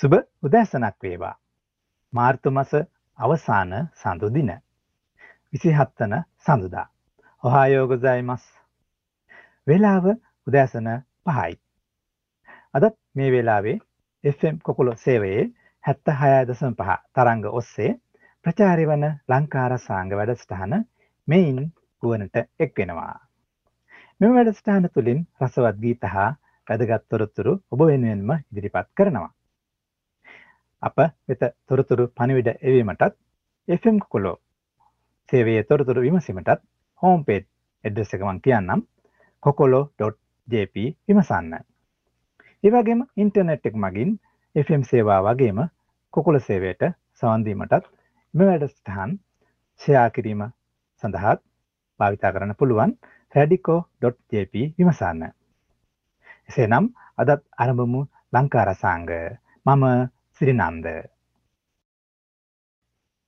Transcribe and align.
සුබ 0.00 0.14
උදෑසනක් 0.42 1.02
වේවා. 1.02 1.34
මාර්තු 2.12 2.50
මස 2.50 2.70
අවසාන 3.18 3.72
සඳු 3.94 4.28
දින. 4.34 4.50
විසිහත්වන 5.52 6.14
සඳුදා. 6.38 6.84
ඔහායෝගොසයිමස්. 7.44 8.44
වෙලාව 9.66 10.06
උදෑසන 10.46 10.88
පහයි. 11.26 11.52
අදත් 12.74 12.96
මේ 13.14 13.30
වෙලාවේ 13.32 13.74
FM 14.24 14.56
කොකුලො 14.62 14.94
සේවයේ 14.96 15.42
හැත්ත 15.84 16.12
හයාදසම 16.20 16.72
පහ 16.74 16.96
තරංග 17.14 17.44
ඔස්සේ 17.52 17.90
ප්‍රචාරි 18.44 18.86
වන 18.86 19.04
ලංකාර 19.28 19.74
සාංග 19.78 20.14
වැඩස්ටහන 20.14 20.76
මෙයින් 21.28 21.58
ගුවනට 22.02 22.40
එක් 22.58 22.72
වෙනවා. 22.76 23.18
මෙම 24.20 24.32
වැඩස්ටාන 24.34 24.88
තුළින් 24.88 25.20
රසවත් 25.40 25.76
ගීත 25.78 26.08
හා 26.08 26.30
වැදගත් 26.66 27.06
තොරතුරු 27.08 27.54
ඔබ 27.70 27.86
වෙනුවෙන්ම 27.86 28.34
ඉදිරිපත් 28.48 28.90
කරනවා. 28.94 29.30
අප 30.82 30.98
වෙත 31.28 31.42
තොරතුරු 31.66 32.04
පණිවිඩ 32.10 32.48
එවීමටත් 32.62 33.16
FM 33.68 33.98
කොලෝ 34.08 34.36
සේවයේ 35.28 35.62
තොරතුරු 35.64 36.00
විමසීමටත් 36.02 36.62
හෝම් 37.02 37.24
පේජ් 37.24 37.42
එඩ්‍රස් 37.84 38.14
එක 38.16 38.22
මං 38.26 38.40
කියන්නම් 38.40 38.80
කොකොලෝ.ජප 39.42 40.76
විමසන්න. 41.08 41.52
ඒ 42.64 42.70
වගේම 42.70 43.02
ඉන්ටර්නෙට් 43.16 43.66
එක 43.66 43.76
මගින් 43.76 44.16
FM 44.54 44.82
සේවා 44.90 45.20
වගේම 45.26 45.60
කොකුල 46.14 46.38
සේවයට 46.40 46.82
සවන් 47.22 47.44
දීමටත් 47.46 47.86
මෙ 48.34 48.48
වැඩසටහන් 48.48 49.12
ෂෙයා 49.80 50.08
කිරීම 50.10 50.42
සඳහාත් 51.02 51.40
භාවිතා 52.00 52.32
කරන්න 52.34 52.58
පුළුවන් 52.58 52.96
රැඩිකෝ.ජප 53.34 54.54
විමසන්න. 54.78 55.22
එසේනම් 56.48 56.88
අදත් 57.18 57.44
අරඹමු 57.58 58.00
ලංකාරසාංග 58.32 59.10
මම 59.66 59.84
සිරිනන්ද. 60.40 60.86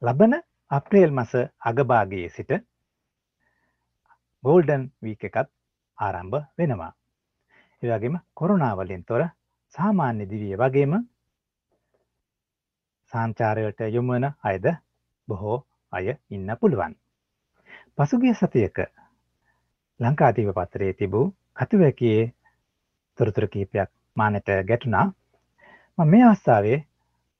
ලබන 0.02 0.34
අප්‍රේල් 0.70 1.10
මස 1.12 1.32
අගභාගයේ 1.60 2.28
සිට 2.28 2.52
ගෝල්ඩන් 4.44 4.84
වීක 5.02 5.24
එකත් 5.24 5.48
ආරම්භ 5.98 6.38
වෙනවා. 6.58 6.92
එවගේම 7.82 8.16
කොරුණාවලින් 8.32 9.02
තොර 9.04 9.24
සාමාන්‍ය 9.74 10.26
දිවිය 10.30 10.56
වගේම 10.56 10.94
සංචාරයට 13.12 13.82
යොමුවන 13.88 14.26
අයද 14.42 14.68
බොහෝ 15.28 15.58
අය 15.92 16.06
ඉන්න 16.30 16.48
පුළුවන්. 16.56 16.94
පසුගිය 17.96 18.34
සතියක 18.34 18.80
ලංකාදීව 20.00 20.54
පත්තරේ 20.54 20.92
තිබූ 20.94 21.26
කතුවැකයේ 21.56 22.24
තොරතුර 23.18 23.46
කීපයක් 23.48 23.90
මානට 24.16 24.48
ගැටුණා 24.64 25.06
මේ 26.06 26.22
අවස්ථාවේ 26.24 26.80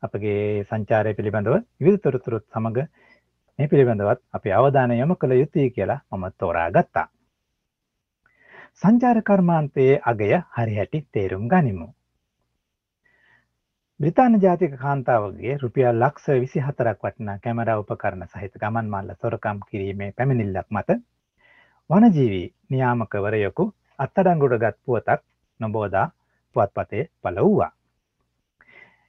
අපගේ 0.03 0.64
සංචාරය 0.64 1.12
පිළිබඳව 1.14 1.56
විවිධ 1.78 2.03
තොරතුරුත් 2.03 2.45
සමඟ 2.48 2.78
මේ 3.58 3.69
පිළිබඳවත් 3.69 4.20
අපි 4.33 4.53
අවධානය 4.53 4.95
යොමු 4.97 5.14
කළ 5.17 5.34
යුතුයි 5.34 5.70
කියලා 5.70 6.00
මම 6.11 6.25
තෝරා 6.34 6.69
ගත්තා. 6.70 7.06
සංචාර 8.83 9.19
කර්මාන්තයේ 9.23 10.00
අගය 10.05 10.30
හරිහැටි 10.55 11.00
තේරුම් 11.11 11.45
ගනිමු. 11.48 11.89
බ්‍රිතාන්‍ය 14.00 14.39
ජාතික 14.41 14.73
කාන්තාවගේ 14.77 15.58
රුපියල් 15.58 15.97
ලක්ෂ 15.98 16.41
විසි 16.41 16.61
හතරක් 16.61 16.98
වටිනා 17.00 17.36
කැමරා 17.39 17.77
උපකරණ 17.78 18.25
සහිත 18.28 18.55
ගමන් 18.56 18.89
මල්ල 18.89 19.12
සොරකම් 19.17 19.61
කිරීමේ 19.69 20.11
පැමිණිල්ලක් 20.12 20.69
මත 20.70 20.98
වනජීවී 21.91 22.48
නියාමකවරයකු 22.70 23.64
අත්තඩංගුට 23.98 24.56
ගත් 24.58 24.77
පුවතක් 24.83 25.23
නොබෝදා 25.61 26.06
පුවත්පතේ 26.56 27.05
පල 27.23 27.39
වූවා. 27.39 27.70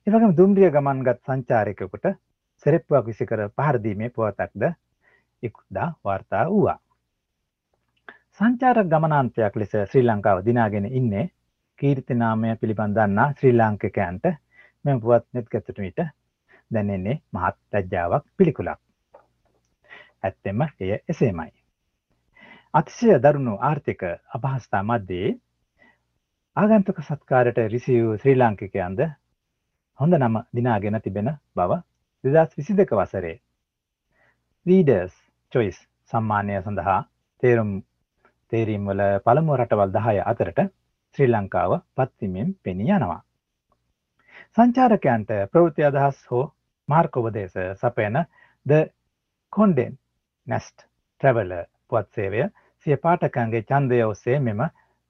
එවගම 0.08 0.34
දුම්රිය 0.36 0.68
ගමන්ගත් 0.70 1.20
සංචාරකකුට 1.22 2.08
සෙරෙප්පුවක් 2.66 3.06
විසිකර 3.06 3.42
පහරදීමේ 3.52 4.10
පුවතක්ද 4.10 4.66
ඉකුද්දා 5.44 5.86
වාර්තා 6.04 6.42
වූවා. 6.48 6.76
සංචාරක 8.34 8.90
ගමනාන්තයක් 8.90 9.56
ලෙස 9.56 9.78
ශ්‍රී 9.84 10.04
ලංකාව 10.04 10.42
දිනාගෙන 10.46 10.90
ඉන්නේ 10.92 11.24
කීර්තිනාමය 11.80 12.52
පිළිබඳන්නා 12.58 13.30
ශ්‍රී 13.32 13.54
ලාංකිකයන්ට 13.54 14.30
මෙම 14.86 15.02
පුවත් 15.02 15.26
නෙත් 15.32 15.48
ගැතුට 15.48 15.80
විට 15.80 16.04
දැනෙන්නේ 16.72 17.18
මහත් 17.32 17.58
ලැජ්ජාවක් 17.72 18.28
පිළිකුලක්. 18.38 18.80
ඇත්තෙම 20.24 20.68
එය 20.80 20.94
එසේමයි. 21.08 21.52
අතිශය 22.74 23.20
දරුණු 23.22 23.58
ආර්ථික 23.62 24.08
අපහස්ථා 24.36 24.84
මධ්‍යයේ 24.84 25.34
ආගන්තුක 26.56 27.04
සත්කාරයට 27.04 27.68
රිසිවූ 27.70 28.18
ශ්‍රී 28.18 28.38
ලාංකිකයන්ද 28.38 29.10
හොඳ 30.00 30.16
නම 30.16 30.36
දිනාගෙන 30.52 31.00
තිබෙන 31.00 31.30
බව 31.56 31.82
දෙදස් 32.24 32.56
විසි 32.58 32.74
දෙක 32.74 32.92
වසරේ. 32.92 33.36
රීඩර්ස් 34.66 35.16
චොයිස් 35.52 35.80
සම්මානය 36.12 36.56
සඳහා 36.60 37.00
තේරුම් 37.44 37.72
තේරීම්වල 38.52 39.04
පළමුුව 39.26 39.58
රටවල් 39.58 39.94
දහය 39.94 40.16
අතරට 40.24 40.60
ශ්‍රී 41.18 41.30
ලංකාව 41.30 41.72
පත්තිමෙන් 41.96 42.50
පෙනී 42.64 42.92
යනවා. 42.92 43.22
සංචාරකයන්ට 44.56 45.32
ප්‍රවෘති 45.52 45.86
අදහස් 45.86 46.20
හෝ 46.30 46.44
මාර්කෝපදේශ 46.90 47.58
සපයන 47.76 48.20
ද 48.66 48.82
කොන්ඩෙන් 49.54 49.98
නැස්ට් 50.48 50.78
ට්‍රැවල 51.22 51.54
පුවත් 51.88 52.10
සේවය 52.12 52.46
සිය 52.86 52.98
පාටකන්ගේ 53.00 53.66
චන්දය 53.66 54.04
ඔස්සේ 54.04 54.40
මෙම 54.42 54.62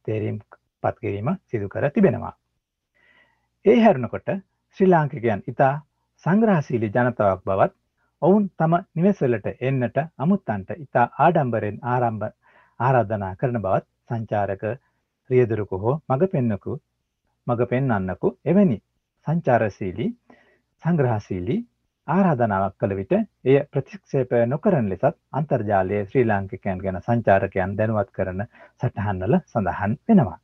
තේරීම් 0.08 0.40
පත්කිරීම 0.84 1.30
සිදු 1.46 1.70
කර 1.70 1.90
තිබෙනවා. 1.90 2.34
ඒ 3.66 3.78
හැරණකොට 3.80 4.30
ශ්‍රී 4.78 4.90
ලාංකිකයන් 4.90 5.42
ඉතා 5.48 5.74
සංග්‍රහශීලි 6.26 6.88
ජනතාවක් 6.90 7.42
බවත් 7.44 7.74
ඔවුන් 8.22 8.46
තම 8.58 8.74
නිවෙස්වලට 8.96 9.48
එන්නට 9.62 9.98
අමුත්තන්ට 10.18 10.70
ඉතා 10.76 11.04
ආඩම්බරෙන් 11.20 11.76
ආරම්භ 11.88 12.30
ආරාධනා 12.80 13.30
කරන 13.36 13.60
බවත් 13.60 13.86
සංචාරක 14.10 14.64
රියදුරුකු 15.30 15.78
හෝ 15.78 15.94
මඟ 16.04 16.32
පෙන්නකු 16.32 16.74
මඟ 17.48 17.70
පෙන්න්නන්නකු 17.70 18.32
එවැනි 18.46 18.78
සංචාරශීලී 19.28 20.10
සංග්‍රහශීලී 20.84 21.60
ආරාධනාවක් 22.08 22.76
කළ 22.78 22.96
විට 22.96 23.14
එය 23.46 23.60
ප්‍රතික්ෂේපය 23.68 24.42
නොකරන 24.48 24.90
ලෙසත් 24.90 25.06
අන්තර්ජාලයේ 25.34 26.02
ශ්‍රී 26.06 26.26
ලාංකිකයන් 26.26 26.82
ගැන 26.82 26.98
සංචාරකයන් 27.02 27.78
දැනුවත් 27.78 28.10
කරන 28.12 28.42
සටහන්වල 28.80 29.38
සඳහන් 29.44 29.94
වෙනවා. 30.04 30.40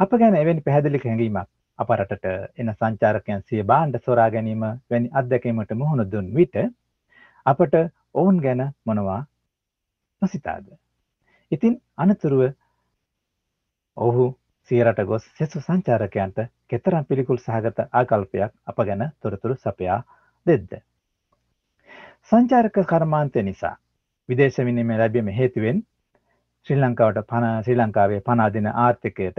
අප 0.00 0.10
ගැන 0.16 0.36
එවැනි 0.36 0.62
පැහැදිලි 0.62 1.04
හැඟීමක් 1.04 1.48
අපරටට 1.78 2.24
එන 2.56 2.72
සංචාරකයන් 2.72 3.42
සිය 3.44 3.62
බාණ්ඩ 3.64 4.02
සොරා 4.02 4.28
ගැනීම 4.30 4.64
වැනි 4.64 5.10
අත්දැකීමට 5.12 5.74
මුහුණ 5.74 6.10
දුන් 6.10 6.30
විට 6.34 6.56
අපට 7.46 7.74
ඔවුන් 8.14 8.38
ගැන 8.38 8.62
මොනවා 8.84 9.20
නොසිතාද. 10.22 10.66
ඉතින් 11.52 11.80
අනතුරුව 11.96 12.42
ඔහු 13.96 14.26
සියරට 14.70 15.02
ගොස් 15.04 15.24
සෙසු 15.34 15.60
සංචාරකයන්ට 15.60 16.38
කෙතරම් 16.66 17.04
පිළිකුල් 17.04 17.38
සහගත 17.38 17.88
ආකල්පයක් 17.92 18.52
අප 18.66 18.80
ගැන 18.82 19.04
තොරතුරු 19.20 19.54
සපයා 19.56 19.98
දෙද්ද. 20.46 20.72
සංචාරක 22.30 22.80
කර්මාන්තය 22.86 23.42
නිසා 23.42 23.76
විදේශ 24.28 24.58
විනිම 24.60 24.90
ලැබීම 24.94 25.30
හේතුවෙන් 25.32 25.78
ශ්‍රී 26.66 26.78
ලංකාවට 26.78 27.22
පණ 27.26 27.62
ශ්‍රී 27.62 27.76
ලංකාවේ 27.76 28.20
පනාදින 28.22 28.68
ආර්ථිකයට 28.76 29.38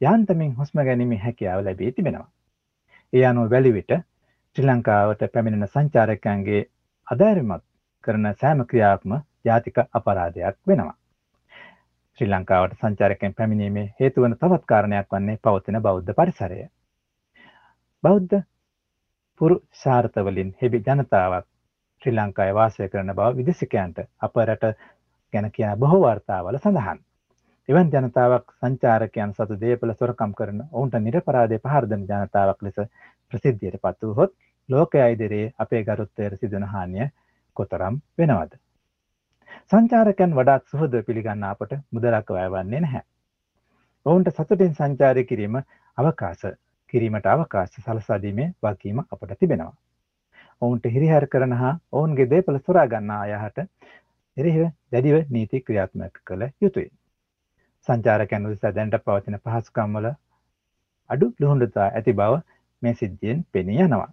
යන්තමින් 0.00 0.52
හුස්ම 0.56 0.78
ගැනීම 0.80 1.10
හැකියාව 1.18 1.64
ලැබී 1.64 1.92
තිබෙනවා. 1.92 2.28
ඒ 3.12 3.24
අනුව 3.26 3.50
වැලිවිට 3.50 3.92
ශ්‍රී 4.56 4.66
ලංකාවට 4.66 5.24
පැමිණෙන 5.32 5.68
සංචාරකයන්ගේ 5.68 6.62
අධෛර්යමත් 7.06 7.64
කරන 8.04 8.28
සෑම 8.36 8.62
ක්‍රියාවක්ම 8.66 9.12
ජාතික 9.44 9.80
අපරාධයක් 9.92 10.56
වෙනවා. 10.66 10.94
ශ්‍රී 12.18 12.30
ලංකාවට 12.30 12.80
සංචාරකයන් 12.80 13.34
පැමිණීමේ 13.34 13.84
හේතුවන 14.00 14.36
තවත් 14.36 14.64
කාරණයක් 14.66 15.12
වන්නේ 15.12 15.38
පවතින 15.38 15.82
බෞද්ධ 15.82 16.14
පරිසරය. 16.14 16.62
බෞද්ධ 18.02 18.40
පුරු 19.40 19.60
ශාර්ථවලින් 19.82 20.56
හෙබි 20.62 20.82
ජනතාවක් 20.82 21.46
ශ්‍රී 22.02 22.14
ලංකාය 22.14 22.54
වාසය 22.54 22.88
කරන 22.88 23.14
බව 23.14 23.36
විදෙසිකයන්ට 23.36 24.02
අප 24.20 24.42
රට 24.42 24.74
ගැන 25.34 25.50
කියන 25.50 25.78
බොහෝ 25.78 26.00
වාර්තාවල 26.00 26.58
සඳහන්. 26.58 27.06
එවන් 27.70 27.90
ජනතාවක් 27.94 28.48
සංචාරකයන් 28.58 29.32
සතු 29.34 29.56
දේපල 29.58 29.90
සොරකම් 29.92 30.30
කරන 30.38 30.62
ඔවුන්ට 30.62 30.94
නිරපරාධය 31.02 31.58
පහරදන 31.60 32.00
ජනතාවක් 32.08 32.64
ලෙස 32.66 32.80
ප්‍රසිද්ධියට 33.32 33.76
පත් 33.84 34.08
වූහොත් 34.08 34.32
ලෝක 34.68 34.96
අයිදරේ 34.96 35.44
අපේ 35.56 35.82
ගරුත්තයට 35.84 36.40
සිදන 36.40 36.66
හානිය 36.72 37.06
කොතරම් 37.56 38.00
වෙනවද. 38.18 38.58
සංචාරකයන් 39.70 40.34
වඩාත් 40.34 40.66
සුහද 40.66 40.98
පිළිගන්න 41.06 41.46
අපට 41.46 41.76
මුදලක් 41.92 42.34
වැයවන්නේ 42.36 42.80
නැහැ. 42.80 43.06
ඔවුන්ට 44.06 44.34
සතුටින් 44.34 44.74
සංචාරය 44.74 45.24
කිරීම 45.24 45.62
අවකාශ 45.98 46.46
කිරීමට 46.92 47.28
අවකාශ 47.28 47.80
සලසාදීමේ 47.80 48.52
වකීම 48.62 49.04
අපට 49.04 49.36
තිබෙනවා. 49.38 49.74
ඔවුන්ට 50.62 50.94
හිරිහැර 50.94 51.28
කරන 51.28 51.54
හා 51.54 51.74
ඔවුන්ගේ 51.92 52.30
දේපල 52.30 52.58
සොරා 52.60 52.88
ගන්නා 52.88 53.24
අයහට 53.28 53.66
එරෙහිව 54.36 54.72
දැඩිව 54.92 55.20
නීති 55.30 55.62
ක්‍රියාත්මක 55.62 56.24
කළ 56.24 56.50
යුතුයි. 56.60 56.90
සංචාරකයන් 57.88 58.46
උදෙසා 58.46 58.72
දැනට 58.72 58.96
පවතින 59.02 59.36
පහසුකම්වල 59.40 60.08
අඩු 61.10 61.28
ලුහුඬතා 61.36 61.86
ඇති 61.90 62.14
බව 62.14 62.40
මේ 62.82 62.94
සිද්ධියෙන් 62.94 63.44
පෙනී 63.52 63.78
යනවා. 63.80 64.10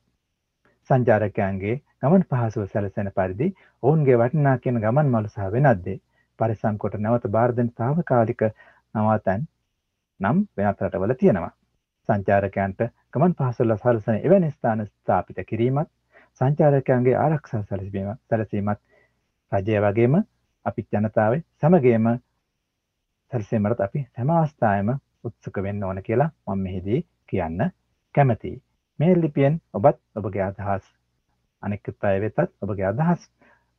සංචාරකයන්ගේ 0.89 1.75
ගමන් 1.99 2.23
පහසුව 2.25 2.65
සැලසෙන 2.67 3.11
පරිදි 3.13 3.47
ඔවුන්ගේ 3.83 4.17
වටිනා 4.17 4.57
කියන 4.59 4.79
ගමන් 4.79 5.09
මළු 5.09 5.29
සහ 5.29 5.51
වෙනත්දේ 5.53 5.97
පරිසම් 6.39 6.77
කොට 6.77 6.97
නැවත 6.99 7.27
බාර්ධන 7.29 7.69
තාවකාලික 7.73 8.43
නවාතැන් 8.95 9.47
නම් 10.19 10.37
වෙනත් 10.55 10.81
රටවල 10.81 11.13
තියෙනවා. 11.15 11.53
සංචාරකයන්ට 12.09 12.81
ගමන් 13.11 13.35
පහසුල 13.35 13.75
සලසන 13.75 14.19
එවැනි 14.19 14.51
ස්ථාන 14.51 14.85
ස්ථාපිත 14.85 15.43
කිරීමත් 15.45 15.89
සංචාරකයන්ගේ 16.41 17.17
ආරක්ෂා 17.17 17.63
සැලසීම 17.63 18.09
සැලසීමත් 18.25 18.81
රජය 19.51 19.81
වගේම 19.81 20.17
අපි 20.65 20.87
ජනතාවේ 20.93 21.43
සමගේම 21.59 22.07
සැලසීමට 23.31 23.81
අපි 23.81 24.01
හැම 24.11 24.29
අවස්ථාවෙම 24.31 24.89
උත්සුක 25.23 25.57
වෙන්න 25.63 25.83
ඕන 25.83 25.99
කියලා 26.03 26.29
මම 26.47 26.61
මෙහිදී 26.61 26.99
කියන්න 27.29 27.63
කැමතියි. 28.15 28.61
මේ 28.99 29.15
ලිපියෙන් 29.15 29.57
ඔබත් 29.73 29.99
ඔබගේ 30.15 30.43
අදහස් 30.43 30.85
අනෙකුත් 31.63 32.03
අය 32.03 32.21
වෙතත් 32.21 32.39
ඔබගේ 32.61 32.85
අදහස් 32.85 33.25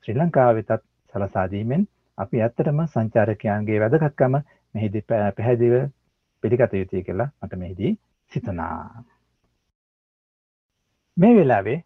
ශ්‍රී 0.05 0.17
ලංකාව 0.17 0.53
වෙතත් 0.59 0.85
සලසා 1.15 1.47
දීමෙන් 1.51 1.89
අපි 2.19 2.43
ඇත්තටම 2.43 2.83
සංචාරකයන්ගේ 2.87 3.81
වැදගත්කම 3.81 4.39
මෙහිදී 4.75 5.05
පැහැදිලිව 5.09 5.89
පිළිගත 6.45 6.75
යුතුයි 6.75 7.05
කියලා 7.05 7.31
මට 7.43 7.57
මෙහිදී 7.57 7.93
සිතුනා. 8.33 9.05
මේ 11.17 11.35
වෙලාවේ 11.37 11.79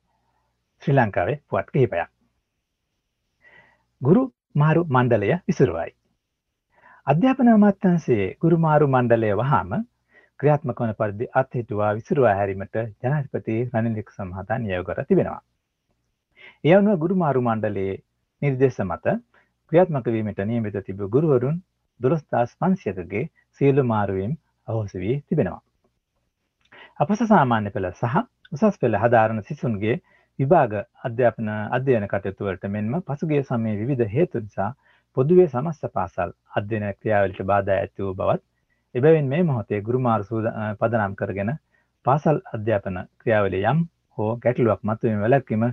ශ්‍රී 0.82 0.97
ලංකාවේ 0.97 1.41
පුවත් 1.49 1.70
කිහිපයක්. 1.70 2.11
ගුරු 4.00 4.23
මාරු 4.55 4.88
මණ්ඩලය 4.88 5.35
විසුරුවයි. 5.49 6.01
අධ්‍යාපන 7.06 7.49
අමාත්‍යංශයේ 7.50 8.26
ගුරු 8.38 8.56
මාරු 8.56 8.87
මණ්ඩලය 8.87 9.31
වහාම 9.37 9.70
ක්‍රියාත්මක 10.40 10.81
වන 10.81 10.93
පරිදි 10.94 11.26
අත්හිටුවා 11.34 11.88
විසුරුවා 11.93 12.34
හැරීමට 12.34 12.76
ජනාධිපති 13.00 13.56
රනිල් 13.70 13.96
වික්‍රමසිංහ 13.96 14.52
නියෝග 14.60 14.87
කර 14.88 15.00
තිබෙනවා. 15.04 15.40
ඒ 16.64 16.75
අනුව 16.75 17.00
ගුරු 17.00 17.16
මාරු 17.16 17.43
මණ්ඩලයේ 17.43 17.96
නිර්දේශ 18.43 18.78
මත 18.84 19.14
ක්‍රියාත්මක 19.72 20.06
වීමට 20.08 20.44
නියමිත 20.44 20.78
තිබූ 20.82 21.08
ගුරුවරුන් 21.08 21.58
12500කගේ 22.00 23.25
සියලු 23.60 23.84
මාරුවීම් 23.84 24.38
අහෝසි 24.69 24.98
වී 24.98 25.19
තිබෙනවා. 25.22 25.60
අපස 26.98 27.26
සාමාන්‍ය 27.26 27.70
පෙළ 27.70 27.90
සහ 27.93 28.16
උසස් 28.55 28.78
පෙළ 28.78 29.00
හදාරන 29.00 29.43
සිසුන්ගේ 29.43 29.96
විභාග 30.38 30.78
අධ්‍යාපන 31.02 31.52
අධ්‍යයන 31.72 32.08
කටයුතු 32.08 32.46
වලට 32.46 32.70
මෙන්ම 32.70 32.96
පසුගිය 33.02 33.44
සමයේ 33.44 33.76
විවිධ 33.76 34.08
හේතු 34.10 34.40
නිසා 34.40 34.70
පොදුවේ 35.17 35.49
සමස්ත 35.49 35.93
පාසල් 35.93 36.31
අධ්‍යයන 36.56 36.87
ක්‍රියාවලට 36.94 37.41
බාධා 37.47 37.79
ඇති 37.79 38.05
වූ 38.05 38.14
බවත් 38.14 38.43
එබැවින් 38.94 39.29
මේ 39.29 39.43
මොහොතේ 39.43 39.81
ගුරුමාරු 39.82 40.41
පදනම් 40.81 41.14
කරගෙන 41.14 41.53
පාසල් 42.06 42.41
අධ්‍යාපන 42.53 42.99
ක්‍රියාවලිය 43.19 43.64
යම් 43.67 43.85
හෝ 44.19 44.31
ගැටලුවක් 44.38 44.82
මතුවීම 44.82 45.20
වැළැක්වීම 45.20 45.64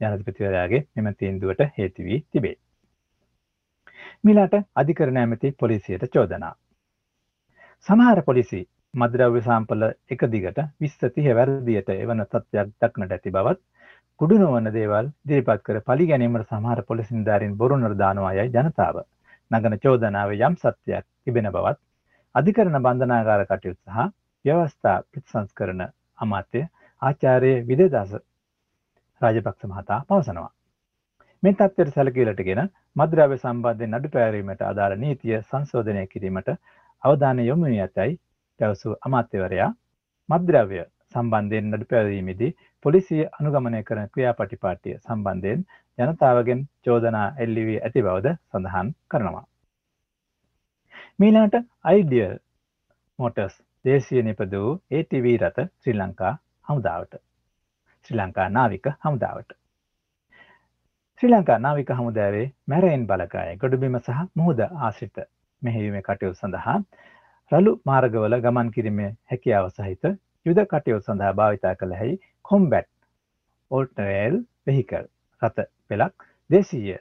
ජනාධිපතිවරයාගේ 0.00 0.82
මෙම 0.96 1.08
තීන්දුවට 1.14 1.62
හේතු 1.78 2.04
වී 2.04 2.20
තිබේ. 2.30 2.54
මිලාට 4.24 4.56
අධිකරණ 4.76 5.18
ඇමති 5.18 5.54
පොලිසියට 5.54 6.06
චෝදනා. 6.10 6.54
සමහර 7.86 8.22
පොලිසි 8.22 8.60
මද්‍රව්‍ය 8.94 9.42
සාම්පල 9.42 9.88
එක 10.10 10.22
දිගට 10.28 10.60
විස්සතිහ 10.80 11.26
වැරදියට 11.34 11.90
එවන 11.94 12.22
තත්ත්වයක් 12.24 12.70
දක්නට 12.76 13.12
ඇති 13.12 13.32
බවත් 13.32 13.60
කුඩු 14.20 14.36
නොවන 14.38 14.68
දේවල් 14.70 15.08
දිරිපත් 15.24 15.62
කර 15.62 15.78
පලි 15.82 16.04
ගැනීමට 16.06 16.50
සමහර 16.50 16.80
පොලිස් 16.84 17.08
නිලධාරීන් 17.10 17.56
බොරු 17.56 17.76
නිර්දානවා 17.76 18.30
යයි 18.32 18.52
ජනතාව 18.54 19.00
නගන 19.50 19.76
චෝදනාව 19.78 20.32
යම් 20.38 20.54
සත්‍යයක් 20.56 21.04
තිබෙන 21.22 21.48
බවත් 21.50 21.78
අධිකරණ 22.34 22.78
බන්ධනාගාර 22.80 23.44
කටයුතු 23.44 23.82
සහ 23.88 24.06
ව්‍යවස්ථා 24.44 24.96
ප්‍රතිසංස්කරන 25.04 25.84
අමාත්‍ය 26.18 26.64
ආචාර්ය 27.02 27.52
විදේදාස 27.64 28.16
රාජපක්ෂ 29.20 29.66
මහතා 29.66 30.00
පවසනවා. 30.06 30.50
මේ 31.42 31.54
තත්ත්වයට 31.54 31.94
සැලකීලටගෙන 31.94 32.62
මද්‍රව්‍ය 32.96 33.38
සම්බන්ධයෙන් 33.38 33.96
අඩු 33.96 34.08
පැවරීමට 34.10 34.62
අදාළ 34.64 34.98
නීතිය 34.98 35.38
සංශෝධනය 35.42 36.06
කිරීමට 36.06 36.52
අවධානය 37.02 37.44
යොමු 37.44 37.66
වී 37.66 37.82
ඇතැයි 37.82 38.20
පැවසූ 38.60 39.00
අමාත්‍යවරයා 39.02 39.70
මද්‍රව්‍ය 40.28 40.84
සම්බන්ධයෙන් 41.14 41.68
නඩු 41.70 41.86
පැවරීමේදී 41.86 42.52
පොලිසිය 42.86 43.22
අනුගමනය 43.32 43.78
කරන 43.82 44.08
ක්‍රියාපටිපාටිය 44.08 44.96
සම්බන්ධයෙන් 44.98 45.62
ජනතාවගෙන් 45.98 46.60
චෝදනා 46.84 47.26
එල්ලි 47.38 47.62
වී 47.66 47.78
ඇති 47.80 48.02
බවද 48.02 48.34
සඳහන් 48.48 48.90
කරනවා. 49.10 49.44
මීලාට 51.18 51.56
අයිඩියල් 51.84 52.36
මෝටර්ස් 53.18 53.56
දේශීය 53.84 54.22
නිපද 54.22 54.54
වූ 54.56 54.74
ATV 54.92 55.26
රථ 55.34 55.60
ශ්‍රී 55.62 55.94
ලංකා 55.94 56.32
හමුදාවට 56.66 57.16
ශ්‍රී 58.04 58.18
ලංකා 58.20 58.46
නාවික 58.50 58.86
හමුදාවට 59.00 59.56
ශ්‍රී 61.20 61.30
ලංකා 61.30 61.58
නාවික 61.60 61.90
හමුදාවේ 61.94 62.44
මැරයින් 62.68 63.06
බලකාය 63.06 63.56
ගොඩබිම 63.56 63.98
සහ 64.00 64.20
මුහුද 64.34 64.62
ආශ්‍රිත 64.66 65.22
මෙහෙයීමේ 65.62 66.02
කටයුතු 66.02 66.38
සඳහා 66.40 66.76
රළු 67.52 67.74
මාර්ගවල 67.84 68.38
ගමන් 68.40 68.70
කිරීමේ 68.70 69.10
හැකියාව 69.32 69.68
සහිත 69.72 70.12
යුද 70.46 70.58
කටයුතු 70.66 71.04
සඳහා 71.04 71.32
භාවිතා 71.34 71.74
කළ 71.76 71.94
හැයි 71.94 72.16
කොම්බැට් 72.44 72.90
ඕල්ටරේල් 73.70 74.36
වෙහිකල් 74.66 75.06
රථ 75.42 75.62
පෙළක් 75.88 76.26
දේශීය 76.50 76.98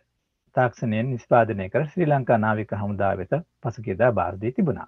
තාක්ෂණයෙන් 0.55 1.09
නිස්පාදනය 1.09 1.67
කර 1.69 1.83
ශ්‍රී 1.87 2.07
ලංකා 2.07 2.37
නාවික 2.39 2.73
හමුදා 2.75 3.11
වෙත 3.17 3.35
පසුගියදා 3.61 4.11
භාරදී 4.13 4.51
තිබුණා. 4.51 4.87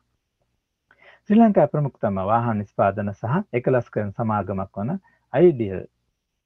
ශ්‍රී 1.21 1.39
ලංකා 1.39 1.67
ප්‍රමුඛතම 1.67 2.17
වාහන 2.25 2.57
නිස්පාදන 2.57 3.13
සහ 3.13 3.37
එකලස් 3.53 3.89
කරන 3.89 4.09
සමාගමක් 4.13 4.79
වන 4.79 4.91
අයිඩියල් 5.33 5.83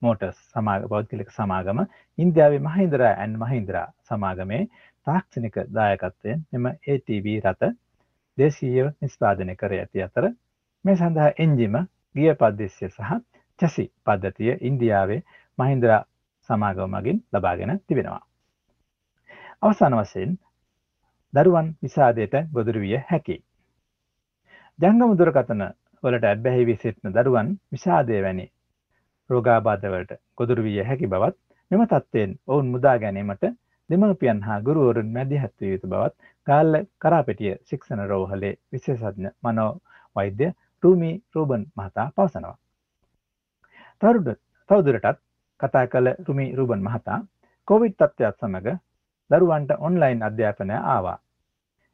මෝටර්ස් 0.02 0.42
සමාග 0.50 0.90
පෞද්ගලික 0.90 1.32
සමාගම 1.32 1.82
ඉන්දියාවේ 2.18 2.62
මහින්දරා 2.62 3.14
ඇන් 3.18 3.40
මහින්දරා 3.40 3.86
සමාගමේ 4.10 4.62
තාක්ෂණික 5.08 5.62
දායකත්වයෙන් 5.72 6.44
මෙම 6.54 6.68
ATV 6.90 7.28
රථ 7.44 7.72
දේශීයව 8.38 8.94
නිස්පාදනය 9.00 9.56
කර 9.56 9.76
ඇති 9.76 10.04
අතර 10.04 10.30
මේ 10.86 10.96
සඳහා 10.98 11.32
එන්ජිම 11.40 11.76
ගිය 12.16 12.34
පද්දෙස්ය 12.36 12.88
සහ 12.88 13.12
චැසි 13.60 13.86
පද්ධතිය 14.06 14.54
ඉන්දියාවේ 14.62 15.22
මහින්ද්‍රා 15.58 16.02
සමාගම 16.50 16.94
මගින් 16.94 17.20
ලබාගෙන 17.32 17.74
තිබෙනවා. 17.82 18.22
අවසාන 19.62 19.96
වශයෙන් 19.96 20.32
දරුවන් 21.34 21.68
විසාදයට 21.82 22.36
ගොදුරු 22.52 22.80
විය 22.82 22.98
හැකි. 23.06 23.38
ජංගම 24.80 25.14
දුරකථන 25.16 25.64
වලට 26.04 26.26
ඇබ්බැහි 26.26 26.66
වී 26.66 26.78
සිටින 26.78 27.14
දරුවන් 27.14 27.50
විසාදය 27.72 28.22
වැනි 28.22 28.46
රෝගාබාධවලට 29.30 30.18
ගොදුරු 30.38 30.64
විය 30.64 30.80
හැකි 30.84 31.08
බවත් 31.08 31.38
මෙම 31.72 31.84
තත්ත්වයෙන් 31.86 32.32
ඔවුන් 32.48 32.72
මුදා 32.72 32.96
ගැනීමට 32.98 33.46
දෙමව්පියන් 33.90 34.42
හා 34.42 34.60
ගුරුවරුන් 34.62 35.10
මැදිහත් 35.10 35.54
විය 35.60 35.72
යුතු 35.72 35.88
බවත් 35.88 36.32
ගාල්ල 36.48 36.80
කරාපෙටිය 36.98 37.54
ශික්ෂණ 37.70 38.04
රෝහලේ 38.08 38.54
විශේෂඥ 38.72 39.32
මනෝ 39.44 39.70
වෛද්‍ය 40.16 40.52
රූමි 40.84 41.12
රූබන් 41.36 41.66
මහතා 41.76 42.08
පවසනවා. 42.16 42.58
තවදුරටත් 44.70 45.20
කතා 45.60 45.86
කළ 45.88 46.08
රුමි 46.28 46.46
රූබන් 46.56 46.84
මහතා 46.84 47.20
කොවිඩ් 47.68 47.96
තත්ත්වයක් 47.96 48.38
සමඟ 48.38 48.80
දරුවන්ට 49.30 49.72
ඔන්ලයින් 49.80 50.24
අධ්‍යාපනය 50.24 50.76
ආවා. 50.86 51.18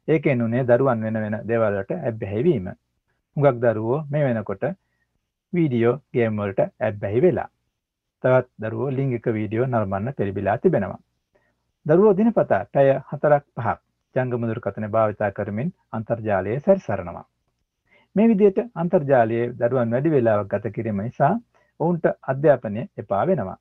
ඒකෙන් 0.08 0.42
උනේ 0.42 0.64
දරුවන් 0.64 1.02
වෙන 1.02 1.20
වෙන 1.22 1.36
දේවල්වලට 1.48 1.92
ඇබ්බැහිවීම. 1.98 2.68
හුඟක් 3.36 3.60
දරුවෝ 3.64 4.00
මේ 4.10 4.24
වෙනකොට 4.24 4.64
වීඩියෝ 5.52 5.94
ගේම්වලට 6.14 6.60
ඇබ්බැහි 6.80 7.22
වෙලා. 7.22 7.48
තවත් 8.24 8.48
දරුවෝ 8.60 8.90
ලිංගික 8.90 9.26
වීඩියෝ 9.28 9.66
නරඹන්න 9.66 10.16
පෙරිබිලා 10.16 10.58
තිබෙනවා. 10.58 11.00
දරුවෝ 11.86 12.16
දිනපතා 12.16 12.62
පැය 12.72 12.88
හතරක් 13.10 13.44
පහක් 13.56 13.78
ජංගමුදුර 14.14 14.60
කතන 14.60 14.90
භාවිතා 14.90 15.30
කරමින් 15.32 15.74
අන්තර්ජාලය 15.92 16.60
සැරිසරනවා. 16.60 17.26
මේ 18.16 18.28
විදියට 18.28 18.58
අන්තර්ජාලයේ 18.74 19.46
දරුවන් 19.60 19.90
වැඩි 19.90 20.10
වෙලාවක් 20.10 20.48
ගත 20.52 20.72
කිරීම 20.74 21.00
නිසා 21.02 21.32
ඔවුන්ට 21.80 22.06
අධ්‍යාපනය 22.32 22.84
එපා 22.98 23.26
වෙනවා. 23.26 23.58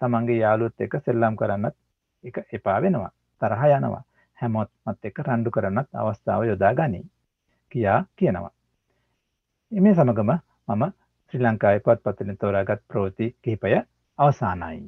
තමන්ගේ 0.00 0.38
යාළුවොත් 0.38 0.80
එක්ක 0.80 0.94
සෙල්ලම් 1.04 1.36
කරන්නත් 1.36 1.76
එක 2.24 2.40
එපා 2.52 2.78
වෙනවා. 2.82 3.10
තරහ 3.42 3.62
යනවා. 3.68 4.02
හැමෝත්මත් 4.38 5.10
එක්ක 5.10 5.20
රණ්ඩු 5.20 5.50
කරන්නත් 5.50 5.88
අවස්ථාව 5.94 6.46
යොදා 6.48 6.72
ගනී. 6.74 7.04
කියා 7.72 8.00
කියනවා. 8.16 8.52
මේ 9.72 9.94
සමගම 9.94 10.32
මම 10.68 10.84
ශ්‍රී 11.34 11.42
ලංකාවේ 11.42 11.84
පත්පත්වලින් 11.86 12.38
තෝරාගත් 12.38 12.82
ප්‍රවෘත්ති 12.88 13.30
කිහිපය 13.42 13.76
අවසానයි. 14.18 14.82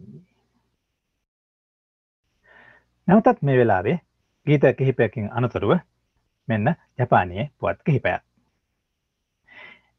නැවතත් 3.09 3.43
මේ 3.43 3.59
වෙලාවේ 3.59 3.97
ගීත 4.47 4.69
කිහිපයකින් 4.79 5.33
අනතුරුව 5.33 5.79
මෙන්න 6.49 6.75
ජපානයේ 6.99 7.51
පුවත් 7.59 7.83
කිහිපයක්. 7.85 8.32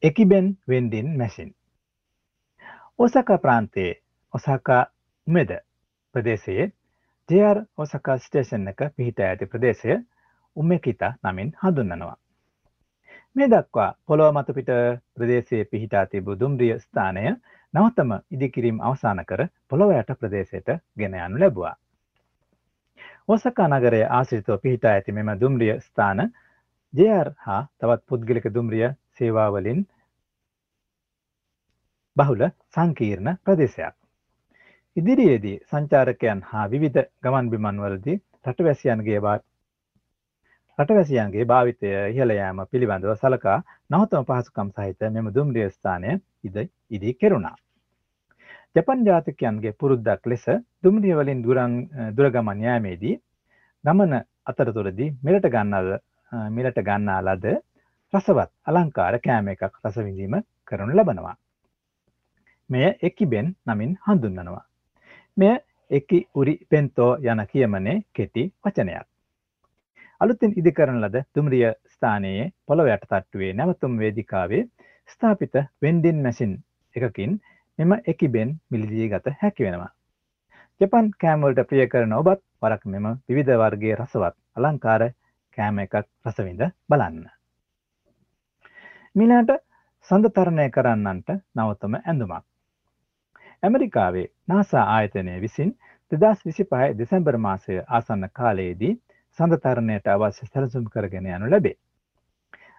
එකිබෙන් 0.04 0.48
වෙන්ඩින් 0.70 1.18
මැසින්. 1.18 1.52
ඔසක 3.00 3.30
ප්‍රාන්තයේ 3.42 3.92
ඔසාකා 4.34 4.86
මෙද 5.28 5.52
ප්‍රදේශයේ 6.16 6.66
ජR 7.30 7.62
ඔසකා 7.78 8.18
ස්ටේෂන් 8.18 8.68
එක 8.68 8.82
පිහිට 8.98 9.22
ඇති 9.22 9.46
ප්‍රදේශය 9.46 9.96
උමෙකිතා 10.56 11.12
නමින් 11.24 11.54
හඳුන්නනවා. 11.62 12.18
මේ 13.36 13.48
දක්වා 13.48 13.88
පොළොව 14.06 14.34
මත 14.34 14.56
පිට 14.56 14.72
ප්‍රදේශයේ 15.16 15.64
පිහිටා 15.68 16.06
තිබූ 16.08 16.36
දුම්රිය 16.36 16.74
ස්ථානය 16.80 17.24
නවතම 17.74 18.12
ඉදිකිරීම 18.32 18.82
අවසන් 18.82 19.24
කර 19.26 19.46
පොළොව 19.70 19.94
යට 19.94 20.14
ප්‍රදේශයට 20.20 20.74
ගෙන 20.98 21.18
යනු 21.20 21.40
ලැබුවා. 21.40 21.76
ඕසකා 23.28 23.70
නගරයේ 23.70 24.12
ආශ්‍රිතව 24.12 24.60
පිහිටා 24.60 24.94
ඇති 24.94 25.12
මෙම 25.14 25.34
දුම්රිය 25.40 25.80
ස්ථාන 25.80 26.26
ජR 26.94 27.34
හා 27.40 27.64
තවත් 27.80 28.06
පුද්ගලික 28.08 28.52
දුම්රිය 28.52 28.94
සේවාවලින් 29.14 29.86
බහුල 32.18 32.42
සංකීර්ණ 32.76 33.30
ප්‍රදේශයක්. 33.44 33.96
ඉදිරියේදී 34.98 35.58
සංචාරකයන් 35.70 36.42
හා 36.44 36.66
විවිධ 36.68 37.02
ගමන් 37.24 37.50
බිමන්වලදී 37.50 38.18
රටවැසියන්ගේ 38.46 39.20
රටවැසියන්ගේ 40.80 41.46
භාවිතය 41.46 41.90
ඉහළ 42.12 42.34
යාම 42.34 42.62
පිළිබඳව 42.68 43.16
සලකා 43.18 43.58
නවතම 43.90 44.24
පහසුකම් 44.30 44.70
සහිත 44.76 45.10
මෙම 45.12 45.28
දුම්රිය 45.32 45.68
ස්ථානය 45.70 46.14
ඉද 46.44 46.58
ඉදී 46.92 47.14
කෙරුණා. 47.16 47.56
ජපන් 48.76 49.06
ජාතිකයන්ගේ 49.06 49.74
පුරුද්දක් 49.76 50.26
ලෙස 50.26 50.46
දුම්රිය 50.84 51.16
වලින් 51.16 51.44
දුරගමන් 52.16 52.64
යාමේදී 52.64 53.16
ගමන 53.84 54.18
අතරතුරදී 54.46 55.14
මිලට 55.22 55.48
ගන්නල 55.50 55.94
මිලට 56.52 56.80
ගන්නා 56.82 57.20
ලද 57.24 57.46
රසවත් 58.14 58.52
අලංකාර 58.66 59.20
කෑම 59.22 59.50
එකක් 59.50 59.64
රස 59.82 59.98
විඳීම 60.00 60.38
කරනු 60.68 60.94
ලබනවා. 60.94 61.36
මෙය 62.74 62.90
එකිබෙන් 63.02 63.48
නමින් 63.68 63.96
හඳුන්වනවා. 64.06 64.66
මෙය 65.38 65.56
එකි 65.92 66.20
උරි 66.36 66.54
පෙන්තෝ 66.70 67.12
යන 67.24 67.42
කියමනේ 67.48 67.96
කෙටි 68.14 68.44
වචනයක්. 68.62 69.08
අලුතින් 70.22 70.54
ඉදිකරන 70.58 71.00
ලද 71.00 71.24
දුම්රිය 71.36 71.66
ස්ථානයේ 71.88 72.46
පොළොවට 72.66 73.04
තට්ටුවේ 73.06 73.52
නැවතුම් 73.54 73.98
වේදිකාවේ 73.98 74.62
ස්ථාපිත 75.10 75.56
වෙන්ඩින් 75.82 76.24
මැසින් 76.24 76.54
එකකින් 76.96 77.36
මෙම 77.80 77.94
එකිබෙන් 78.08 78.56
මිලිදී 78.70 79.10
ගත 79.10 79.36
හැකි 79.42 79.64
වෙනවා. 79.64 79.92
ජපන් 80.82 81.12
කෑම්වලට 81.20 81.68
ප්‍රිය 81.70 81.88
කරන 81.88 82.14
ඔබත් 82.14 82.42
වරක් 82.62 82.86
මෙම 82.88 83.08
විවිධ 83.30 83.60
වර්ගයේ 83.60 83.98
රසවත් 83.98 84.36
අලංකාර 84.58 85.06
කෑම 85.58 85.80
එකක් 85.80 86.00
රසවිඳ 86.26 86.64
බලන්න. 86.90 87.22
මිලාට 89.16 89.54
සඳතරණය 90.10 90.70
කරන්නන්ට 90.72 91.30
නවතම 91.56 92.02
ඇඳුමක්. 92.02 92.46
ඇමරිකාවේ 93.64 94.28
නාසා 94.48 94.84
ආයතනය 94.90 95.36
විසින් 95.42 95.70
දෙදස් 96.12 96.40
විසි 96.46 96.64
පහයි 96.66 96.96
දෙසැම්බර් 96.98 97.38
මාසය 97.40 97.76
ආසන්න 97.90 98.26
කාලයේදී 98.32 98.94
සඳතරණයට 99.40 100.10
අවශ්‍ය 100.10 100.48
සැලසුම් 100.48 100.90
කරගෙන 100.90 101.30
යනු 101.30 101.50
ලැබේ. 101.50 101.76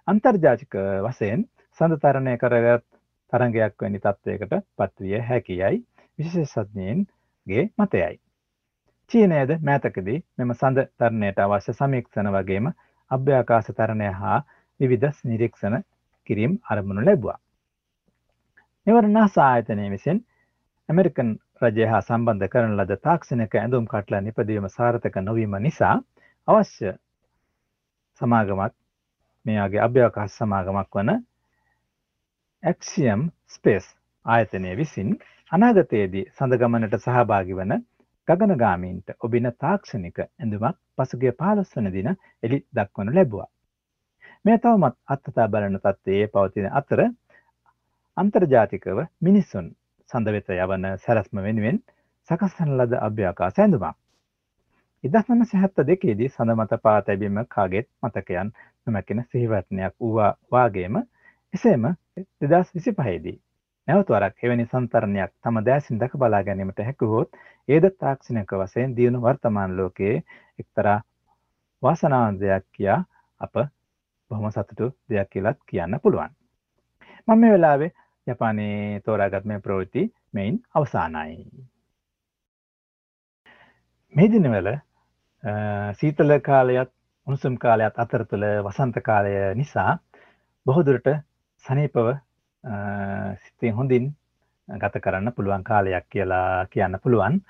අන්තර්ජාතික 0.09 0.77
වසයෙන් 1.05 1.47
සඳතරණය 1.79 2.35
කරගත් 2.37 2.85
තරගයක් 3.33 3.81
වැනි 3.81 4.01
තත්ත්වයකට 4.01 4.53
පත්විය 4.79 5.23
හැකියයි 5.23 5.79
විශේෂඥයන්ගේ 6.19 7.65
මතයයි. 7.79 8.19
චීනයද 9.11 9.55
මෑතකදී 9.63 10.19
මෙම 10.39 10.55
සඳ 10.55 10.85
තරණයට 10.99 11.41
අවශ්‍ය 11.41 11.75
සමීක්ෂණ 11.75 12.31
වගේම 12.33 12.71
අභ්‍යාකාශ 13.11 13.73
තරණය 13.73 14.13
හා 14.15 14.37
විවිධ 14.81 15.25
නිරීක්ෂණ 15.25 15.81
කිරීම් 16.29 16.61
අරමුණු 16.71 17.05
ලැබවා. 17.05 17.39
මෙවර 18.87 19.11
නාසා 19.11 19.49
ආයතනය 19.49 19.91
විසින් 19.91 20.25
ඇමරිකන් 20.89 21.29
රජය 21.63 21.87
හා 21.87 22.01
සම්බන්ධ 22.01 22.49
කරන 22.49 22.73
ලද 22.75 22.97
තාක්ෂණක 23.01 23.55
ඇඳුම් 23.57 23.85
කටලා 23.87 24.19
නිපදවීම 24.21 24.65
සාර්ථක 24.71 25.15
නොවීම 25.21 25.55
නිසා 25.59 25.93
අවශ්‍ය 26.49 26.91
සමාගමක් 28.21 28.75
මේගේ 29.47 29.81
අභ්‍යවකාශ 29.81 30.35
සමාගමක් 30.35 30.99
වන 30.99 31.13
ඇක්සියම් 32.63 33.23
ස්පේස් 33.49 33.87
ආයතනය 34.27 34.75
විසින් 34.77 35.15
අනාගතයේදී 35.53 36.25
සඳගමනට 36.33 36.97
සහභාගි 36.99 37.57
වන 37.57 37.73
ගගනගාමීන්ට 38.29 39.15
ඔබින 39.21 39.49
තාක්ෂණික 39.59 40.21
ඇඳුමක් 40.21 40.77
පසුගේ 40.97 41.33
පාලස් 41.35 41.73
වන 41.77 41.89
දින 41.93 42.11
එලි 42.43 42.59
දක්වනු 42.73 43.15
ලැබවා. 43.15 43.49
මේ 44.45 44.59
තවමත් 44.59 44.97
අත්තතා 45.09 45.49
බලන 45.49 45.79
තත්ත්වයේ 45.79 46.29
පවතින 46.29 46.69
අතර 46.73 47.03
අන්තර්ජාතිකව 48.17 49.03
මිනිස්සුන් 49.23 49.73
සඳ 50.15 50.33
වෙත 50.33 50.51
යවන 50.57 50.89
සැරස්ම 51.01 51.43
වෙනුවෙන් 51.43 51.83
සකස්වන 52.29 52.75
ලද 52.77 52.99
අභ්‍යාකාශ 53.01 53.61
ඇඳුමක්. 53.61 53.97
ඉදස් 55.05 55.27
නමසය 55.29 55.59
හැත්ත 55.59 55.81
දෙකේදී 55.85 56.29
සඳ 56.31 56.55
මත 56.57 56.79
පා 56.83 56.99
තැබීම 57.03 57.41
කාගෙත් 57.51 57.89
මතකයන් 58.03 58.53
නොමැකෙන 58.87 59.25
සිහිවටනයක් 59.27 59.97
වූවා 60.01 60.31
වාගේම 60.53 61.01
එසේම 61.55 61.89
දෙදස් 62.45 62.71
විසි 62.75 62.95
පහේදී 62.95 63.35
නැවතුවරක් 63.89 64.45
එවැනි 64.45 64.67
සන්තරණයක් 64.67 65.33
තම 65.39 65.59
දෑසින් 65.65 66.01
දක 66.01 66.19
බලා 66.19 66.43
ගැනීමට 66.43 66.81
හැකුහොත් 66.83 67.41
ඒද 67.69 67.89
තාක්ෂණයක 67.97 68.55
වසයෙන් 68.55 68.95
දියුණු 68.97 69.21
වර්තමාන 69.23 69.77
ලෝකයේ 69.77 70.15
එක්තරා 70.59 70.97
වාසනාවන්දයක් 71.83 72.65
කියා 72.73 73.01
අප 73.41 73.55
බොහොම 74.31 74.51
සතුටු 74.51 74.89
දෙයක් 75.09 75.31
කියලත් 75.31 75.61
කියන්න 75.67 75.99
පුළුවන්. 76.03 76.33
මම 77.29 77.39
මේ 77.39 77.53
වෙලාවේ 77.53 77.91
ජපානයේ 78.27 79.01
තෝරාගත් 79.01 79.45
මේ 79.45 79.61
ප්‍රවෘත්ති 79.61 80.03
මෙයින් 80.33 80.59
අවසානයි. 80.75 81.39
මේ 84.15 84.29
දිනවල 84.29 84.69
සීතල 85.95 86.39
කාලයත් 86.41 86.91
උණුසුම් 87.27 87.57
කාලයත් 87.59 87.99
අතර 87.99 88.25
තුළ 88.25 88.47
වසන්ත 88.65 89.03
කාලය 89.03 89.33
නිසා 89.55 89.99
බොහෝදුරට 90.67 91.09
සනීපව 91.65 92.09
සිතේ 93.41 93.73
හොඳින් 93.73 94.07
ගත 94.69 95.01
කරන්න 95.01 95.33
පුළුවන් 95.33 95.65
කාලයක් 95.65 96.07
කියලා 96.09 96.67
කියන්න 96.67 96.99
පුළුවන්. 97.03 97.41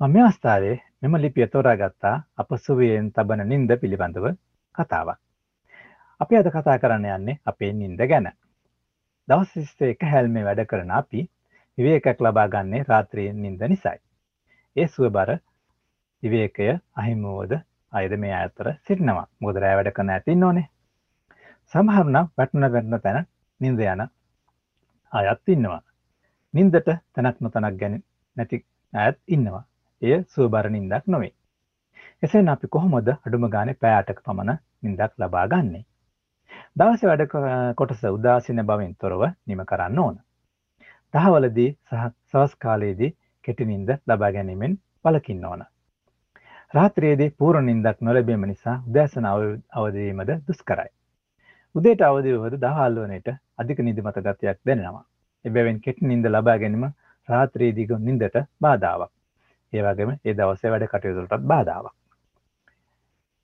මම 0.00 0.12
මේ 0.12 0.22
අවස්ථාවේ 0.22 0.76
මෙම 1.02 1.16
ලිපිය 1.16 1.46
තෝරාගත්තා 1.48 2.14
අප 2.36 2.50
සුවයෙන් 2.58 3.12
තබන 3.12 3.48
නින්ද 3.48 3.76
පිළිබඳව 3.80 4.26
කතාවක්. 4.74 5.18
අපි 6.20 6.36
අද 6.36 6.48
කතා 6.50 6.78
කරන්න 6.78 7.06
යන්නේ 7.10 7.40
අපේ 7.46 7.72
නින්ද 7.74 8.00
ගැන. 8.06 8.32
දවස් 9.28 9.52
විස්සේ 9.56 9.90
එක 9.94 10.04
හැල්මේ 10.04 10.44
වැඩ 10.44 10.62
කරන 10.66 10.90
අපි 10.92 11.20
විවේකයක් 11.78 12.18
ලබා 12.20 12.48
ගන්නේ 12.48 12.86
රාත්‍රියෙන් 12.88 13.42
නින්ද 13.42 13.60
නිසයි. 13.64 13.98
ඒ 14.76 14.86
සුව 14.88 15.10
බර 15.10 15.30
විවේකය 16.22 16.66
අහිමෝද 16.96 17.52
අයද 17.92 18.14
මේ 18.18 18.34
අතර 18.36 18.72
සිටිනවා 18.78 19.26
මොකද 19.40 19.60
රෑ 19.62 19.76
වැඩ 19.78 19.92
කරන 19.92 20.10
ඇතින්න 20.10 20.44
ඕනේ. 20.44 20.66
සමහරුනම් 21.72 22.32
වැටුන 22.36 22.68
වැටන 22.68 22.98
තැන 23.00 23.28
නින්ද 23.60 23.84
යන 23.86 24.02
අයත් 25.12 25.48
ඉන්නවා. 25.48 25.82
නින්දට 26.54 26.90
තැනක් 27.14 27.38
නොතනක් 27.40 27.78
ගැන 27.78 27.94
නැති 28.36 28.64
ඇත් 28.92 29.18
ඉන්නවා. 29.28 29.64
එය 30.02 30.18
සුවබර 30.28 30.70
නින්දක් 30.70 31.06
නොවේ. 31.06 31.32
එසේ 32.22 32.44
අපි 32.48 32.68
කොහොමද 32.68 33.08
අඩුම 33.14 33.48
ගානේ 33.50 33.80
පෑටක 33.80 34.20
පමණ 34.24 34.62
නින්දක් 34.82 35.12
ලබා 35.18 35.46
ගන්නේ. 35.48 35.84
දවස 36.76 37.02
වැඩ 37.04 37.22
කොටස 37.76 38.04
උදාසින 38.08 38.60
බවින් 38.68 38.92
තොරව 38.96 39.22
නිම 39.46 39.58
කරන්න 39.64 39.98
ඕන. 39.98 40.14
දහවලදී 41.14 41.70
සහ 41.88 42.06
සවස් 42.30 42.54
කාලයේදී 42.56 43.10
කෙටිනින්ද 43.44 43.90
ලබා 44.06 44.30
ගැනීමෙන් 44.32 44.78
පලකින්න 45.04 45.44
ඕන. 45.44 45.64
රාත්‍රයේදී 46.74 47.34
පූර්ණ 47.38 47.68
නින්දක් 47.70 48.00
නොලැබීම 48.00 48.48
නිසා 48.48 48.76
උදෑසන 48.88 49.28
අවදීමද 49.28 50.32
දුස්කරයි. 50.48 50.90
උදේට 51.74 52.06
අවදිවද 52.08 52.56
දහල්වනට 52.58 53.28
අධික 53.58 53.78
නිදිමත 53.80 54.18
ගතයක් 54.18 54.58
දෙනවා. 54.66 55.04
එබැවින් 55.44 55.80
කෙටි 55.80 56.06
නින්ද 56.06 56.26
ලබා 56.26 56.58
ගැනීම 56.58 56.88
රාත්‍රයේදිග 57.28 57.96
නින්දට 58.00 58.42
බාධාවක්. 58.60 59.12
ඒවගේම 59.72 60.16
ඒ 60.16 60.34
දවසේ 60.34 60.72
වැඩ 60.72 60.88
කටයුතුලටත් 60.88 61.46
බාධාවක්. 61.46 61.94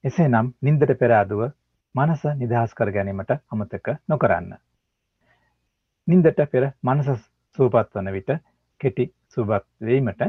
එසේ 0.05 0.29
නම් 0.29 0.55
නින්දට 0.63 0.99
පෙරාදුව 0.99 1.49
මනස 1.99 2.25
නිදහස් 2.37 2.75
කර 2.75 2.91
ගැනීමට 2.93 3.33
අමතක 3.49 3.89
නොකරන්න. 4.09 4.51
නින්දට 6.09 6.43
පෙර 6.49 6.67
මනස 6.83 7.09
සූපත් 7.59 7.95
වන 7.95 8.13
විට 8.13 8.31
කෙටි 8.81 9.07
සුබත් 9.29 9.67
වීමට 9.83 10.23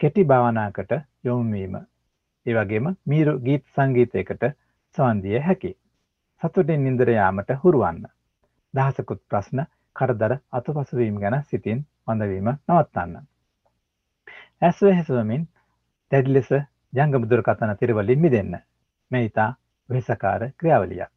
කෙටි 0.00 0.24
භාවනාකට 0.24 0.92
යොමුවීම. 1.24 1.74
ඒ 2.46 2.54
වගේම 2.54 2.86
මීරු 3.06 3.34
ගීත් 3.40 3.64
සංගීතයකට 3.68 4.44
සවන්දිය 4.96 5.40
හැකි. 5.40 5.72
සතුටින් 6.42 6.84
නින්දර 6.84 7.10
යාමට 7.10 7.50
හුරුවන්න. 7.62 8.04
දහසකුත් 8.74 9.20
ප්‍රශ්න 9.26 9.64
කරදර 9.96 10.34
අතුපසුවීම 10.52 11.16
ගැන 11.20 11.36
සිතින් 11.44 11.84
වඳවීම 12.06 12.50
නවත්තන්න. 12.50 13.14
ඇස්ව 14.62 14.90
හැසවමින් 14.90 15.48
දැඩි 16.12 16.34
ලෙස 16.34 16.50
ජංගමුදුර 16.92 17.42
කතන 17.42 17.74
තිරවලින් 17.76 18.20
මිදන්න. 18.20 18.54
මේ 19.10 19.24
ඉතා 19.24 19.50
වෙහෙසකාර 19.88 20.42
ක්‍රියාවලියක්. 20.56 21.10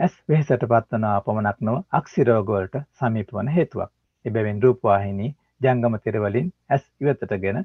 ඇස් 0.00 0.14
වෙහෙසට 0.28 0.64
පත්වනවා 0.64 1.20
පමණක් 1.20 1.58
නොව 1.60 1.76
අක්සිරෝගවලට 1.92 2.76
සමීප 2.94 3.32
වන 3.32 3.48
හේතුවක්. 3.48 3.90
එබැවින් 4.24 4.62
රූපවාහිනී 4.62 5.30
ජංගම 5.60 5.96
තිරවලින් 6.04 6.48
ඇස් 6.70 6.84
ඉවතට 7.00 7.34
ගෙන 7.44 7.64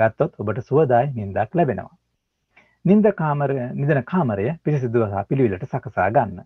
ගත්තොත් 0.00 0.32
ඔබට 0.38 0.60
සුවදායි 0.68 1.12
නින්දක් 1.14 1.54
ලැබෙනවා. 1.54 1.94
නින්ද 2.84 3.06
කාමරය 3.16 3.58
නිදන 3.74 4.02
කාමරය 4.04 4.46
පිරිසිදුව 4.64 5.04
සහ 5.06 5.26
පිළිවිලට 5.28 5.66
සකසා 5.66 6.08
ගන්න. 6.10 6.40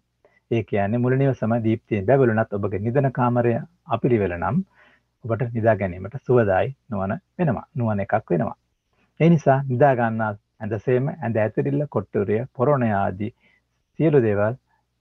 ඒ 0.51 0.63
කියන්නේ 0.65 0.99
මුල 0.99 1.17
නිවසම 1.17 1.55
දීප්තියෙන් 1.65 2.07
බැබළුණත් 2.07 2.53
ඔබගේ 2.53 2.81
නිදන 2.81 3.11
කාමරය 3.13 3.55
අපිළිවෙල 3.89 4.35
නම් 4.37 4.65
ඔබට 5.25 5.49
නිදා 5.55 5.77
ගැනීමට 5.77 6.19
සුවදායි 6.27 6.75
නොවන 6.91 7.17
වෙනවා. 7.39 7.67
නුවණ 7.75 8.05
එකක් 8.05 8.31
වෙනවා. 8.31 8.57
ඒ 9.21 9.29
නිසා 9.29 9.59
නිදා 9.69 9.95
ගන්නා 9.97 10.33
ඇඳසේම 10.61 11.09
ඇඳ 11.11 11.37
ඇතිරිල්ල 11.37 11.87
කොට්ටුරිය 11.89 12.41
පොරොණ 12.55 12.85
ආදී 12.95 13.31
සියලු 13.99 14.21
දේවල් 14.21 14.55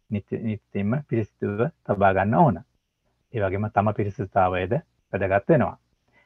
නිත්‍යම 0.09 0.91
පිරිසිදුව 1.03 1.61
තබා 1.85 2.13
ගන්න 2.13 2.35
ඕන. 2.35 2.57
ඒ 3.33 3.41
වගේම 3.41 3.67
තම 3.69 3.89
පිරිසිදුතාවයද 3.93 4.73
වැදගත් 5.13 5.49
වෙනවා. 5.49 5.75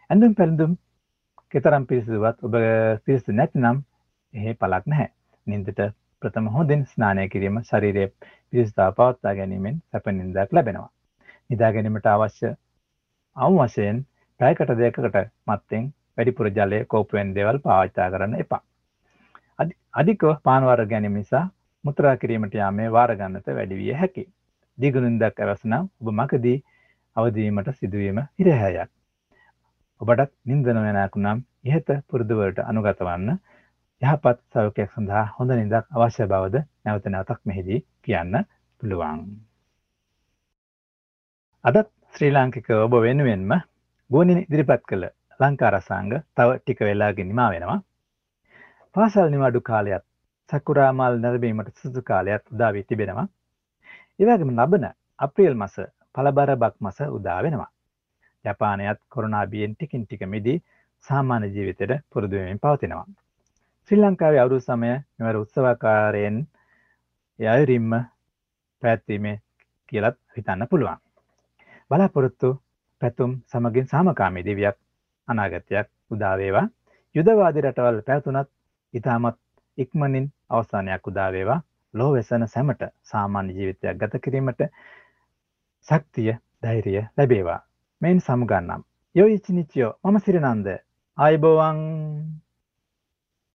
ඇඳුම් 0.09 0.35
පැළඳුම් 0.35 0.77
කෙතරම් 1.49 1.85
පිරිසිදුවත් 1.85 2.37
ඔබ 2.41 2.55
පිරිසිදු 3.05 3.33
නැතිනම් 3.33 3.81
එහි 4.33 4.53
පලක් 4.55 4.83
නැහැ. 4.85 5.09
නින්දට 5.47 5.81
ප්‍රථම 6.21 6.47
හොඳින් 6.49 6.85
ස්නානය 6.87 7.27
කිරීම 7.29 7.61
ශරීරයේ 7.63 8.09
පිරිසිදුතාව 8.19 8.97
පවත්වා 8.97 9.35
ගැනීමෙන් 9.35 9.81
සැප 9.87 10.11
නින්දාවක් 10.11 10.53
ලැබෙනවා. 10.53 10.89
නිදා 11.49 11.71
ගැනීමට 11.71 12.07
අවශ්‍ය 12.07 12.51
අවම 13.35 13.57
වශයෙන් 13.61 14.03
පැයකට 14.39 14.75
දෙකකට 14.77 15.17
මත්තෙන් 15.47 15.87
වැඩිපුර 16.15 16.51
ජලය 16.51 16.85
කෝපුවෙන් 16.85 17.33
දේවල් 17.35 17.59
පාවිච්චා 17.59 18.09
කරන්න 18.09 18.39
එපා. 18.39 18.61
අධිකව 19.93 20.31
පානවාර 20.43 20.85
ගැනීම 20.87 21.15
නිසා 21.15 21.43
මුත්‍රා 21.83 22.15
කිරීමට 22.17 22.53
යාමේ 22.53 22.89
වාර 22.91 23.15
ගන්නත 23.15 23.47
වැඩි 23.51 23.75
විය 23.75 23.93
හැකියි. 23.95 24.31
දිගුනින්දක් 24.77 25.39
අවසනම් 25.41 25.87
ඔබ 26.01 26.11
මකදී 26.13 26.57
අවදීමට 27.15 27.71
සිදුවීම 27.75 28.19
හිරහැයක්. 28.39 28.89
ඔබටත් 30.01 30.31
නින්දන 30.45 30.79
වෙනක් 30.79 31.15
නම් 31.17 31.41
ඉහත 31.65 31.89
පුරුදුවලට 32.07 32.59
අනුගත 32.63 33.01
වන්න 33.01 33.39
යහපත් 34.01 34.39
සෞඛ්‍යයක් 34.51 34.93
සඳහා 34.93 35.25
හොඳ 35.35 35.53
නිදක් 35.53 35.85
අවශ්‍ය 35.95 36.25
බවද 36.25 36.63
නැවත 36.85 37.05
නැවතක් 37.07 37.41
මෙහිදී 37.45 37.79
කියන්න 38.01 38.37
පුළුවන්. 38.81 39.19
අදත් 41.65 41.91
ශ්‍රී 42.13 42.31
ලාංකික 42.31 42.69
ඔබ 42.77 42.95
වෙනුවෙන්ම 42.99 43.53
ගුවනින් 44.09 44.39
ඉදිරිපත් 44.39 44.83
කළ 44.85 45.05
ලංකාරසංග 45.39 46.13
තව 46.35 46.49
ටික 46.57 46.81
වෙලාගෙන 46.81 47.27
නිමා 47.27 47.49
වෙනවා. 47.49 47.79
පාසල් 48.95 49.29
නිවාඩු 49.29 49.61
කාලයත් 49.61 50.03
සකුරාමල් 50.49 51.13
නැරබීමට 51.17 51.75
සුසු 51.75 52.01
කාලයත් 52.03 52.43
උදා 52.53 52.71
වී 52.73 52.83
තිබෙනවා. 52.83 53.27
ඒ 54.19 54.25
වගේම 54.27 54.51
ලබන 54.53 54.85
අප්‍රේල් 55.19 55.55
මාස 55.55 55.75
පළබර 56.15 56.51
බක් 56.55 56.75
මාස 56.79 56.99
උදා 57.09 57.39
වෙනවා. 57.43 57.69
ජපානයත් 58.45 58.99
කොරෝනා 59.09 59.45
බියෙන් 59.47 59.75
ටිකින් 59.75 60.03
ටික 60.05 60.23
මිදී 60.27 60.57
සාමාන්‍ය 61.07 61.47
ජීවිතයට 61.47 61.93
පුරුදු 62.09 62.35
වෙමින් 62.35 62.59
පවතිනවා. 62.59 63.05
ශ්‍රී 63.85 64.01
ලංකාවේ 64.01 64.39
අවුරුදු 64.39 64.61
සමය 64.61 64.91
මෙවර 65.17 65.35
උත්සවාකාරයෙන් 65.37 66.43
යයිරිම්ම 67.39 67.91
පැත්වීමේ 68.83 69.35
කියලත් 69.89 70.17
හිතන්න 70.35 70.69
පුළුවන්. 70.69 70.99
බලාපොරොත්තු 71.91 72.49
පැතුම් 73.01 73.31
සමගින් 73.47 73.87
සාමකාමී 73.87 74.45
දෙවියක් 74.45 74.77
අනාගතයක් 75.27 75.87
උදාවේවා 76.11 76.69
යුදවාදි 77.15 77.61
රටවල් 77.61 78.07
පැතුනත් 78.07 78.49
ඉතාමත් 78.93 79.37
ඉක්මනින් 79.77 80.27
අවසානයක් 80.49 81.07
උදාවේවා 81.07 81.61
ලෝ 81.93 82.11
වෙසන 82.13 82.47
සැමට 82.47 82.83
සාමාන්‍ය 83.03 83.53
ජීවිතයක් 83.53 83.97
ගත 83.97 84.21
කිරීමට 84.23 84.61
ශක්තිය 85.87 86.35
ධෛර්යය 86.63 87.03
ලැබේවා. 87.17 87.59
මෙයින් 88.01 88.21
සමුගන්නම්. 88.21 88.83
යොයිචිනිචියෝ 89.15 89.93
මම 90.03 90.19
සිරිනන්ද. 90.19 90.67
ආයිබෝවන්. 91.17 91.79